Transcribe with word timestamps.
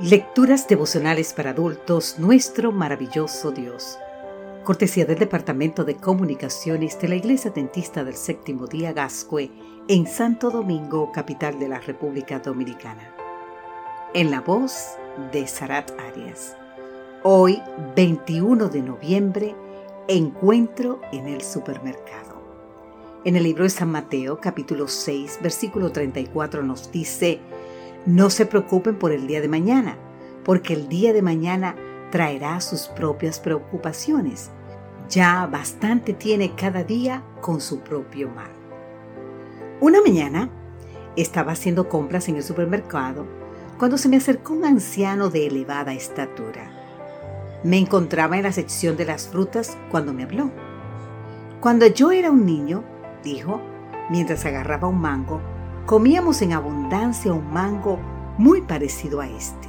Lecturas 0.00 0.66
devocionales 0.66 1.32
para 1.32 1.50
adultos, 1.50 2.18
nuestro 2.18 2.72
maravilloso 2.72 3.52
Dios. 3.52 3.96
Cortesía 4.64 5.04
del 5.04 5.20
Departamento 5.20 5.84
de 5.84 5.94
Comunicaciones 5.94 6.98
de 6.98 7.06
la 7.06 7.14
Iglesia 7.14 7.52
Dentista 7.52 8.02
del 8.02 8.14
Séptimo 8.14 8.66
Día 8.66 8.92
Gascue 8.92 9.52
en 9.86 10.08
Santo 10.08 10.50
Domingo, 10.50 11.12
capital 11.12 11.60
de 11.60 11.68
la 11.68 11.78
República 11.78 12.40
Dominicana. 12.40 13.14
En 14.14 14.32
la 14.32 14.40
voz 14.40 14.96
de 15.30 15.46
Sarat 15.46 15.92
Arias. 16.00 16.56
Hoy, 17.22 17.62
21 17.94 18.68
de 18.70 18.82
noviembre, 18.82 19.54
encuentro 20.08 21.00
en 21.12 21.28
el 21.28 21.40
supermercado. 21.40 22.42
En 23.24 23.36
el 23.36 23.44
libro 23.44 23.62
de 23.62 23.70
San 23.70 23.92
Mateo, 23.92 24.40
capítulo 24.40 24.88
6, 24.88 25.38
versículo 25.40 25.92
34 25.92 26.64
nos 26.64 26.90
dice, 26.90 27.38
no 28.06 28.30
se 28.30 28.46
preocupen 28.46 28.96
por 28.96 29.12
el 29.12 29.26
día 29.26 29.40
de 29.40 29.48
mañana, 29.48 29.96
porque 30.44 30.74
el 30.74 30.88
día 30.88 31.12
de 31.12 31.22
mañana 31.22 31.74
traerá 32.10 32.60
sus 32.60 32.88
propias 32.88 33.40
preocupaciones. 33.40 34.50
Ya 35.08 35.46
bastante 35.46 36.12
tiene 36.12 36.54
cada 36.54 36.84
día 36.84 37.22
con 37.40 37.60
su 37.60 37.80
propio 37.80 38.28
mal. 38.30 38.50
Una 39.80 40.00
mañana 40.00 40.50
estaba 41.16 41.52
haciendo 41.52 41.88
compras 41.88 42.28
en 42.28 42.36
el 42.36 42.42
supermercado 42.42 43.26
cuando 43.78 43.98
se 43.98 44.08
me 44.08 44.16
acercó 44.16 44.52
un 44.52 44.64
anciano 44.64 45.30
de 45.30 45.46
elevada 45.46 45.92
estatura. 45.92 46.70
Me 47.64 47.78
encontraba 47.78 48.36
en 48.36 48.44
la 48.44 48.52
sección 48.52 48.96
de 48.96 49.06
las 49.06 49.28
frutas 49.28 49.76
cuando 49.90 50.12
me 50.12 50.24
habló. 50.24 50.50
Cuando 51.60 51.86
yo 51.86 52.12
era 52.12 52.30
un 52.30 52.44
niño, 52.44 52.84
dijo, 53.22 53.60
mientras 54.10 54.44
agarraba 54.44 54.88
un 54.88 55.00
mango, 55.00 55.40
comíamos 55.86 56.40
en 56.40 56.52
abundancia 56.52 57.32
un 57.32 57.52
mango 57.52 57.98
muy 58.38 58.62
parecido 58.62 59.20
a 59.20 59.28
este. 59.28 59.68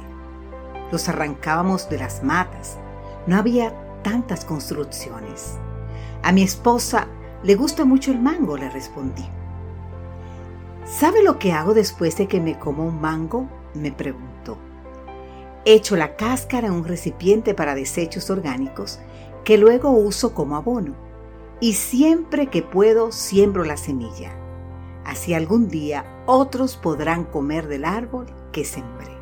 Los 0.90 1.08
arrancábamos 1.08 1.88
de 1.90 1.98
las 1.98 2.22
matas. 2.22 2.78
No 3.26 3.36
había 3.36 3.74
tantas 4.02 4.44
construcciones. 4.44 5.56
A 6.22 6.32
mi 6.32 6.42
esposa 6.42 7.08
le 7.42 7.54
gusta 7.54 7.84
mucho 7.84 8.12
el 8.12 8.20
mango, 8.20 8.56
le 8.56 8.70
respondí. 8.70 9.24
¿Sabe 10.84 11.22
lo 11.22 11.38
que 11.38 11.52
hago 11.52 11.74
después 11.74 12.16
de 12.16 12.28
que 12.28 12.40
me 12.40 12.58
como 12.58 12.86
un 12.86 13.00
mango? 13.00 13.48
me 13.74 13.92
preguntó. 13.92 14.56
Echo 15.64 15.96
la 15.96 16.16
cáscara 16.16 16.68
en 16.68 16.72
un 16.72 16.84
recipiente 16.84 17.52
para 17.52 17.74
desechos 17.74 18.30
orgánicos 18.30 19.00
que 19.44 19.58
luego 19.58 19.90
uso 19.90 20.32
como 20.32 20.56
abono. 20.56 20.94
Y 21.60 21.74
siempre 21.74 22.46
que 22.48 22.62
puedo 22.62 23.12
siembro 23.12 23.64
la 23.64 23.76
semilla. 23.76 24.45
Así 25.06 25.34
algún 25.34 25.68
día 25.68 26.04
otros 26.26 26.76
podrán 26.76 27.24
comer 27.24 27.68
del 27.68 27.84
árbol 27.84 28.26
que 28.50 28.64
sembré. 28.64 29.16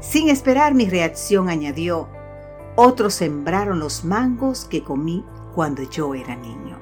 Sin 0.00 0.28
esperar 0.28 0.74
mi 0.74 0.86
reacción 0.86 1.48
añadió, 1.48 2.08
otros 2.76 3.14
sembraron 3.14 3.78
los 3.80 4.04
mangos 4.04 4.66
que 4.66 4.84
comí 4.84 5.24
cuando 5.54 5.82
yo 5.82 6.14
era 6.14 6.36
niño. 6.36 6.78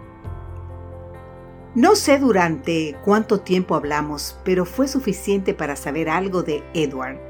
No 1.76 1.94
sé 1.94 2.18
durante 2.18 2.96
cuánto 3.04 3.40
tiempo 3.40 3.76
hablamos, 3.76 4.36
pero 4.44 4.64
fue 4.66 4.88
suficiente 4.88 5.54
para 5.54 5.76
saber 5.76 6.08
algo 6.08 6.42
de 6.42 6.64
Edward, 6.74 7.20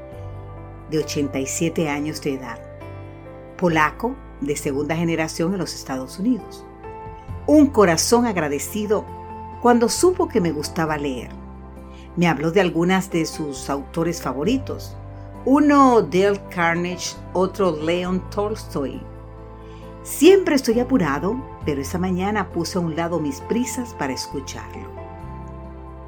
de 0.89 0.97
87 0.97 1.89
años 1.89 2.21
de 2.23 2.33
edad, 2.33 2.59
polaco 3.55 4.15
de 4.41 4.57
segunda 4.57 4.95
generación 4.95 5.53
en 5.53 5.59
los 5.59 5.75
Estados 5.75 6.17
Unidos. 6.17 6.65
Un 7.45 7.67
corazón 7.67 8.25
agradecido 8.25 9.05
cuando 9.63 9.87
supo 9.87 10.27
que 10.27 10.41
me 10.41 10.51
gustaba 10.51 10.97
leer. 10.97 11.29
Me 12.17 12.27
habló 12.27 12.51
de 12.51 12.59
algunas 12.59 13.09
de 13.09 13.25
sus 13.25 13.69
autores 13.69 14.21
favoritos. 14.21 14.97
Uno 15.45 16.01
Dale 16.01 16.41
Carnage, 16.53 17.15
otro 17.31 17.71
Leon 17.71 18.29
Tolstoy. 18.29 19.01
Siempre 20.03 20.55
estoy 20.55 20.81
apurado, 20.81 21.41
pero 21.65 21.79
esa 21.79 21.97
mañana 21.97 22.51
puse 22.51 22.77
a 22.77 22.81
un 22.81 22.97
lado 22.97 23.21
mis 23.21 23.39
prisas 23.39 23.93
para 23.93 24.11
escucharlo. 24.11 24.89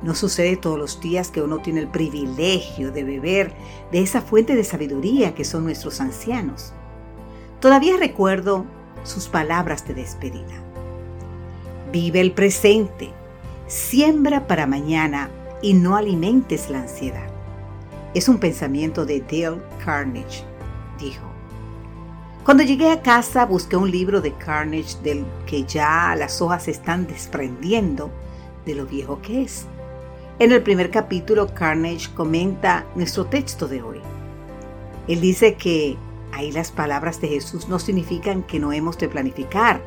No 0.02 0.16
sucede 0.16 0.58
todos 0.58 0.78
los 0.78 1.00
días 1.00 1.32
que 1.32 1.42
uno 1.42 1.60
tiene 1.60 1.80
el 1.80 1.88
privilegio 1.88 2.92
de 2.92 3.06
beber 3.06 3.54
de 3.90 4.02
esa 4.02 4.20
fuente 4.20 4.54
de 4.54 4.66
sabiduría 4.66 5.34
que 5.34 5.46
son 5.46 5.64
nuestros 5.64 6.02
ancianos. 6.02 6.74
Todavía 7.62 7.96
recuerdo 7.96 8.66
sus 9.04 9.30
palabras 9.30 9.88
de 9.88 9.94
despedida. 9.94 10.62
Vive 11.94 12.20
el 12.20 12.34
presente, 12.34 13.14
Siembra 13.68 14.46
para 14.46 14.68
mañana 14.68 15.31
y 15.59 15.74
no 15.74 15.96
alimentes 15.96 16.70
la 16.70 16.81
ansiedad. 16.81 17.28
Es 18.14 18.30
un 18.30 18.38
pensamiento 18.38 19.08
de 19.08 19.22
Dale 19.22 19.59
Carnage, 19.84 20.44
dijo. 21.00 21.26
Cuando 22.44 22.62
llegué 22.62 22.92
a 22.92 23.02
casa 23.02 23.44
busqué 23.44 23.76
un 23.76 23.90
libro 23.90 24.22
de 24.22 24.34
Carnage 24.34 25.02
del 25.02 25.26
que 25.48 25.64
ya 25.64 26.16
las 26.16 26.44
hojas 26.44 26.66
se 26.66 26.72
están 26.72 27.08
desprendiendo 27.08 28.12
de 28.68 28.76
lo 28.76 28.86
viejo 28.86 29.20
que 29.24 29.42
es. 29.42 29.66
En 30.38 30.52
el 30.52 30.62
primer 30.62 30.92
capítulo 30.92 31.52
Carnage 31.56 32.14
comenta 32.14 32.86
nuestro 32.94 33.26
texto 33.26 33.68
de 33.68 33.82
hoy. 33.82 34.00
Él 35.08 35.22
dice 35.22 35.56
que 35.56 35.97
ahí 36.32 36.52
las 36.52 36.72
palabras 36.72 37.20
de 37.20 37.30
Jesús 37.30 37.68
no 37.68 37.80
significan 37.80 38.44
que 38.44 38.59
no 38.59 38.72
hemos 38.72 39.00
de 39.00 39.09
planificar 39.09 39.82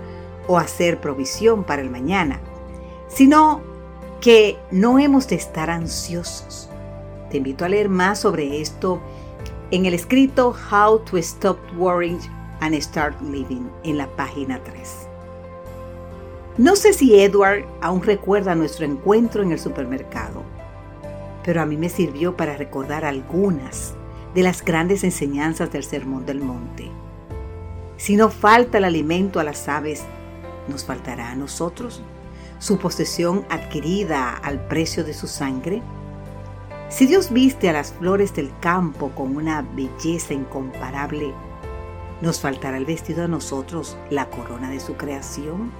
o 0.49 0.59
hacer 0.59 1.01
provisión 1.01 1.63
para 1.63 1.81
el 1.81 1.91
mañana, 1.91 2.41
sino 3.07 3.68
que 4.21 4.59
no 4.71 4.99
hemos 4.99 5.29
de 5.29 5.37
estar 5.37 5.71
ansiosos. 5.71 6.69
Te 7.31 7.37
invito 7.37 7.65
a 7.65 7.69
leer 7.69 7.89
más 7.89 8.21
sobre 8.21 8.61
esto 8.61 9.01
en 9.71 9.87
el 9.87 9.95
escrito 9.95 10.57
How 10.71 11.01
to 11.01 11.19
Stop 11.19 11.59
Worrying 11.77 12.19
and 12.61 12.75
Start 12.81 13.21
Living 13.23 13.69
en 13.85 13.99
la 13.99 14.09
página 14.17 14.61
3. 14.63 15.09
No 16.57 16.75
sé 16.75 16.93
si 16.93 17.21
Edward 17.21 17.65
aún 17.81 18.03
recuerda 18.03 18.55
nuestro 18.55 18.85
encuentro 18.85 19.43
en 19.43 19.53
el 19.53 19.61
supermercado, 19.61 20.43
pero 21.45 21.63
a 21.63 21.67
mí 21.67 21.77
me 21.77 21.89
sirvió 21.89 22.37
para 22.37 22.57
recordar 22.57 23.05
algunas 23.05 23.95
de 24.35 24.43
las 24.43 24.65
grandes 24.65 25.05
enseñanzas 25.05 25.71
del 25.71 25.85
Sermón 25.85 26.27
del 26.27 26.41
Monte. 26.41 26.91
Si 27.97 28.17
no 28.17 28.31
falta 28.31 28.79
el 28.79 28.85
alimento 28.85 29.39
a 29.39 29.45
las 29.45 29.69
aves, 29.69 30.03
¿nos 30.67 30.85
faltará 30.85 31.31
a 31.31 31.37
nosotros? 31.37 32.03
Su 32.59 32.79
posesión 32.79 33.45
adquirida 33.49 34.31
al 34.31 34.67
precio 34.67 35.05
de 35.05 35.15
su 35.15 35.27
sangre? 35.27 35.83
Si 36.89 37.07
Dios 37.07 37.33
viste 37.33 37.69
a 37.69 37.73
las 37.73 37.93
flores 37.93 38.35
del 38.35 38.51
campo 38.61 39.11
con 39.11 39.37
una 39.37 39.63
belleza 39.63 40.33
incomparable, 40.33 41.35
¿nos 42.23 42.41
faltará 42.41 42.79
el 42.79 42.87
vestido 42.87 43.25
a 43.25 43.29
nosotros 43.29 43.97
la 44.11 44.31
corona 44.31 44.71
de 44.71 44.81
su 44.81 44.95
creación? 44.95 45.71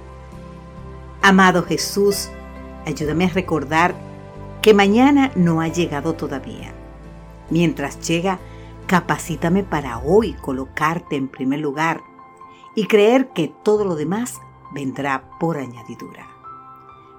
Amado 1.21 1.63
Jesús, 1.63 2.29
ayúdame 2.85 3.25
a 3.25 3.29
recordar 3.29 3.95
que 4.61 4.73
mañana 4.73 5.31
no 5.35 5.61
ha 5.61 5.67
llegado 5.67 6.13
todavía. 6.13 6.73
Mientras 7.49 7.99
llega, 8.07 8.39
capacítame 8.87 9.63
para 9.63 9.97
hoy 9.99 10.33
colocarte 10.33 11.15
en 11.15 11.27
primer 11.27 11.59
lugar 11.59 12.01
y 12.75 12.85
creer 12.85 13.29
que 13.29 13.53
todo 13.63 13.83
lo 13.83 13.95
demás 13.95 14.39
vendrá 14.73 15.29
por 15.39 15.57
añadidura. 15.57 16.38